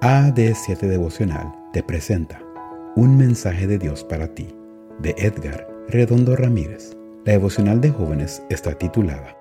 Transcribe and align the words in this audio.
AD7 0.00 0.78
Devocional 0.78 1.54
te 1.74 1.82
presenta 1.82 2.40
Un 2.96 3.18
mensaje 3.18 3.66
de 3.66 3.76
Dios 3.76 4.02
para 4.02 4.28
ti, 4.28 4.48
de 4.98 5.14
Edgar 5.18 5.68
Redondo 5.88 6.36
Ramírez. 6.36 6.96
La 7.26 7.32
devocional 7.32 7.82
de 7.82 7.90
jóvenes 7.90 8.42
está 8.48 8.72
titulada 8.72 9.36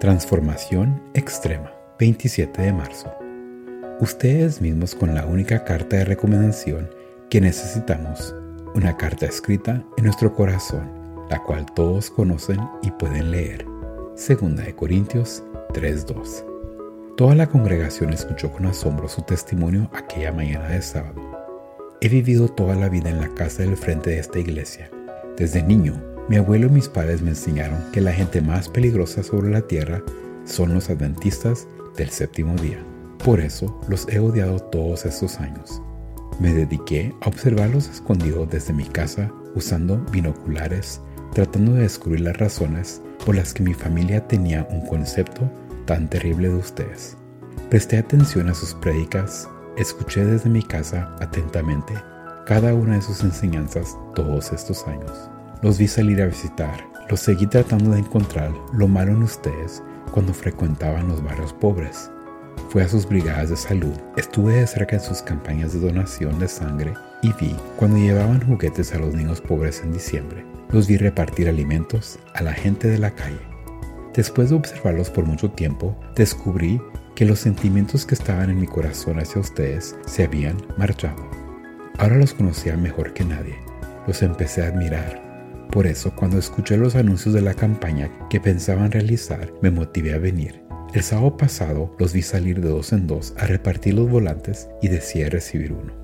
Transformación 0.00 1.00
Extrema, 1.14 1.72
27 2.00 2.62
de 2.62 2.72
marzo. 2.72 3.14
Ustedes 4.00 4.60
mismos 4.60 4.96
con 4.96 5.14
la 5.14 5.24
única 5.24 5.62
carta 5.62 5.98
de 5.98 6.04
recomendación 6.04 6.90
que 7.30 7.40
necesitamos, 7.40 8.34
una 8.74 8.96
carta 8.96 9.26
escrita 9.26 9.84
en 9.96 10.04
nuestro 10.04 10.34
corazón, 10.34 10.90
la 11.30 11.44
cual 11.44 11.64
todos 11.76 12.10
conocen 12.10 12.58
y 12.82 12.90
pueden 12.90 13.30
leer. 13.30 13.64
Segunda 14.16 14.64
de 14.64 14.74
Corintios 14.74 15.44
3:2. 15.72 16.51
Toda 17.16 17.34
la 17.34 17.46
congregación 17.46 18.10
escuchó 18.14 18.50
con 18.50 18.64
asombro 18.64 19.06
su 19.06 19.20
testimonio 19.20 19.90
aquella 19.92 20.32
mañana 20.32 20.68
de 20.68 20.80
sábado. 20.80 21.20
He 22.00 22.08
vivido 22.08 22.48
toda 22.48 22.74
la 22.74 22.88
vida 22.88 23.10
en 23.10 23.20
la 23.20 23.28
casa 23.34 23.62
del 23.62 23.76
frente 23.76 24.10
de 24.10 24.18
esta 24.18 24.38
iglesia. 24.38 24.90
Desde 25.36 25.62
niño, 25.62 26.02
mi 26.30 26.36
abuelo 26.36 26.68
y 26.68 26.70
mis 26.70 26.88
padres 26.88 27.20
me 27.20 27.28
enseñaron 27.28 27.84
que 27.92 28.00
la 28.00 28.14
gente 28.14 28.40
más 28.40 28.70
peligrosa 28.70 29.22
sobre 29.22 29.50
la 29.50 29.60
tierra 29.60 30.02
son 30.46 30.72
los 30.72 30.88
adventistas 30.88 31.68
del 31.98 32.08
séptimo 32.08 32.54
día. 32.56 32.82
Por 33.22 33.40
eso 33.40 33.78
los 33.88 34.08
he 34.08 34.18
odiado 34.18 34.58
todos 34.58 35.04
estos 35.04 35.38
años. 35.38 35.82
Me 36.40 36.54
dediqué 36.54 37.14
a 37.20 37.28
observarlos 37.28 37.90
escondidos 37.90 38.48
desde 38.48 38.72
mi 38.72 38.84
casa 38.84 39.30
usando 39.54 39.98
binoculares, 40.10 41.02
tratando 41.34 41.74
de 41.74 41.82
descubrir 41.82 42.22
las 42.22 42.38
razones 42.38 43.02
por 43.26 43.36
las 43.36 43.52
que 43.52 43.62
mi 43.62 43.74
familia 43.74 44.26
tenía 44.26 44.66
un 44.70 44.80
concepto 44.86 45.50
tan 45.86 46.08
terrible 46.08 46.48
de 46.48 46.56
ustedes. 46.56 47.16
Presté 47.70 47.98
atención 47.98 48.48
a 48.48 48.54
sus 48.54 48.74
prédicas, 48.74 49.48
escuché 49.76 50.24
desde 50.24 50.50
mi 50.50 50.62
casa 50.62 51.14
atentamente 51.20 51.94
cada 52.46 52.74
una 52.74 52.96
de 52.96 53.02
sus 53.02 53.22
enseñanzas 53.22 53.96
todos 54.14 54.52
estos 54.52 54.86
años. 54.86 55.30
Los 55.62 55.78
vi 55.78 55.86
salir 55.86 56.20
a 56.20 56.26
visitar, 56.26 56.84
los 57.08 57.20
seguí 57.20 57.46
tratando 57.46 57.92
de 57.92 58.00
encontrar 58.00 58.52
lo 58.72 58.88
malo 58.88 59.12
en 59.12 59.22
ustedes 59.22 59.82
cuando 60.10 60.34
frecuentaban 60.34 61.08
los 61.08 61.22
barrios 61.22 61.52
pobres. 61.52 62.10
Fui 62.68 62.82
a 62.82 62.88
sus 62.88 63.08
brigadas 63.08 63.50
de 63.50 63.56
salud, 63.56 63.94
estuve 64.16 64.54
de 64.54 64.66
cerca 64.66 64.96
en 64.96 65.02
sus 65.02 65.22
campañas 65.22 65.72
de 65.72 65.80
donación 65.80 66.38
de 66.38 66.48
sangre 66.48 66.94
y 67.22 67.32
vi 67.34 67.56
cuando 67.76 67.96
llevaban 67.96 68.44
juguetes 68.46 68.92
a 68.92 68.98
los 68.98 69.14
niños 69.14 69.40
pobres 69.40 69.80
en 69.82 69.92
diciembre. 69.92 70.44
Los 70.70 70.88
vi 70.88 70.96
repartir 70.96 71.48
alimentos 71.48 72.18
a 72.34 72.42
la 72.42 72.52
gente 72.52 72.88
de 72.88 72.98
la 72.98 73.12
calle 73.12 73.51
Después 74.14 74.50
de 74.50 74.56
observarlos 74.56 75.08
por 75.10 75.24
mucho 75.24 75.50
tiempo, 75.50 75.96
descubrí 76.14 76.80
que 77.14 77.24
los 77.24 77.38
sentimientos 77.38 78.04
que 78.04 78.14
estaban 78.14 78.50
en 78.50 78.60
mi 78.60 78.66
corazón 78.66 79.18
hacia 79.18 79.40
ustedes 79.40 79.96
se 80.06 80.24
habían 80.24 80.56
marchado. 80.76 81.30
Ahora 81.98 82.16
los 82.16 82.34
conocía 82.34 82.76
mejor 82.76 83.14
que 83.14 83.24
nadie. 83.24 83.56
Los 84.06 84.22
empecé 84.22 84.62
a 84.62 84.68
admirar. 84.68 85.68
Por 85.70 85.86
eso, 85.86 86.14
cuando 86.14 86.38
escuché 86.38 86.76
los 86.76 86.94
anuncios 86.94 87.34
de 87.34 87.40
la 87.40 87.54
campaña 87.54 88.10
que 88.28 88.40
pensaban 88.40 88.92
realizar, 88.92 89.52
me 89.62 89.70
motivé 89.70 90.12
a 90.12 90.18
venir. 90.18 90.62
El 90.92 91.02
sábado 91.02 91.38
pasado 91.38 91.94
los 91.98 92.12
vi 92.12 92.20
salir 92.20 92.60
de 92.60 92.68
dos 92.68 92.92
en 92.92 93.06
dos 93.06 93.32
a 93.38 93.46
repartir 93.46 93.94
los 93.94 94.10
volantes 94.10 94.68
y 94.82 94.88
deseé 94.88 95.30
recibir 95.30 95.72
uno. 95.72 95.94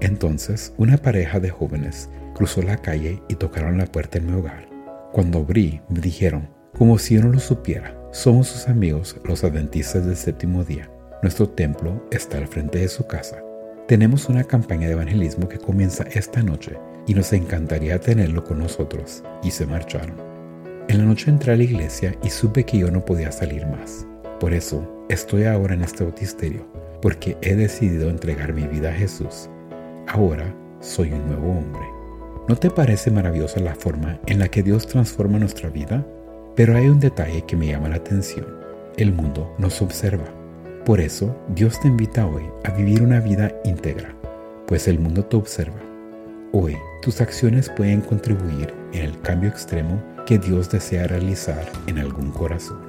Entonces, 0.00 0.72
una 0.76 0.98
pareja 0.98 1.40
de 1.40 1.50
jóvenes 1.50 2.10
cruzó 2.34 2.62
la 2.62 2.76
calle 2.76 3.20
y 3.28 3.34
tocaron 3.34 3.78
la 3.78 3.86
puerta 3.86 4.18
en 4.18 4.26
mi 4.26 4.34
hogar. 4.34 4.68
Cuando 5.12 5.38
abrí, 5.38 5.80
me 5.88 6.00
dijeron, 6.00 6.48
como 6.76 6.98
si 6.98 7.16
uno 7.16 7.32
lo 7.32 7.40
supiera, 7.40 7.96
somos 8.12 8.48
sus 8.48 8.68
amigos 8.68 9.16
los 9.24 9.44
adventistas 9.44 10.04
del 10.04 10.16
séptimo 10.16 10.62
día. 10.62 10.90
Nuestro 11.22 11.48
templo 11.48 12.06
está 12.10 12.36
al 12.36 12.48
frente 12.48 12.80
de 12.80 12.88
su 12.88 13.06
casa. 13.06 13.42
Tenemos 13.88 14.28
una 14.28 14.44
campaña 14.44 14.86
de 14.86 14.92
evangelismo 14.92 15.48
que 15.48 15.56
comienza 15.56 16.04
esta 16.12 16.42
noche 16.42 16.76
y 17.06 17.14
nos 17.14 17.32
encantaría 17.32 17.98
tenerlo 17.98 18.44
con 18.44 18.58
nosotros. 18.58 19.24
Y 19.42 19.52
se 19.52 19.64
marcharon. 19.64 20.16
En 20.88 20.98
la 20.98 21.04
noche 21.04 21.30
entré 21.30 21.52
a 21.52 21.56
la 21.56 21.62
iglesia 21.62 22.14
y 22.22 22.28
supe 22.28 22.64
que 22.64 22.78
yo 22.78 22.90
no 22.90 23.06
podía 23.06 23.32
salir 23.32 23.66
más. 23.66 24.06
Por 24.38 24.52
eso 24.52 24.86
estoy 25.08 25.44
ahora 25.44 25.72
en 25.72 25.82
este 25.82 26.04
bautisterio, 26.04 26.66
porque 27.00 27.38
he 27.40 27.54
decidido 27.54 28.10
entregar 28.10 28.52
mi 28.52 28.66
vida 28.66 28.90
a 28.90 28.94
Jesús. 28.94 29.48
Ahora 30.08 30.54
soy 30.80 31.12
un 31.12 31.26
nuevo 31.26 31.52
hombre. 31.52 31.86
¿No 32.48 32.56
te 32.56 32.70
parece 32.70 33.10
maravillosa 33.10 33.60
la 33.60 33.74
forma 33.74 34.20
en 34.26 34.38
la 34.38 34.48
que 34.48 34.62
Dios 34.62 34.86
transforma 34.86 35.38
nuestra 35.38 35.70
vida? 35.70 36.06
Pero 36.56 36.74
hay 36.74 36.88
un 36.88 36.98
detalle 36.98 37.42
que 37.42 37.54
me 37.54 37.66
llama 37.66 37.90
la 37.90 37.96
atención. 37.96 38.46
El 38.96 39.12
mundo 39.12 39.54
nos 39.58 39.82
observa. 39.82 40.24
Por 40.86 41.00
eso, 41.00 41.36
Dios 41.48 41.78
te 41.80 41.88
invita 41.88 42.26
hoy 42.26 42.44
a 42.64 42.70
vivir 42.70 43.02
una 43.02 43.20
vida 43.20 43.52
íntegra, 43.64 44.14
pues 44.66 44.88
el 44.88 44.98
mundo 44.98 45.24
te 45.24 45.36
observa. 45.36 45.78
Hoy, 46.52 46.76
tus 47.02 47.20
acciones 47.20 47.68
pueden 47.68 48.00
contribuir 48.00 48.72
en 48.92 49.02
el 49.02 49.20
cambio 49.20 49.50
extremo 49.50 50.02
que 50.24 50.38
Dios 50.38 50.70
desea 50.70 51.06
realizar 51.06 51.70
en 51.86 51.98
algún 51.98 52.30
corazón. 52.30 52.80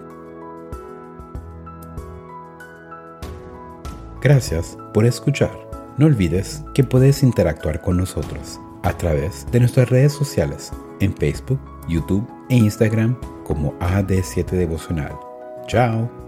Gracias 4.21 4.77
por 4.93 5.05
escuchar. 5.05 5.51
No 5.97 6.05
olvides 6.05 6.63
que 6.73 6.83
puedes 6.83 7.21
interactuar 7.21 7.81
con 7.81 7.97
nosotros 7.97 8.59
a 8.83 8.97
través 8.97 9.45
de 9.51 9.59
nuestras 9.59 9.89
redes 9.89 10.13
sociales 10.13 10.71
en 10.99 11.15
Facebook, 11.15 11.59
YouTube 11.87 12.27
e 12.49 12.55
Instagram 12.55 13.15
como 13.43 13.73
AD7 13.79 14.51
Devocional. 14.51 15.19
Chao. 15.67 16.26